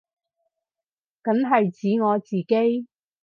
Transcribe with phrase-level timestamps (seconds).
[1.21, 2.87] 梗係指我自己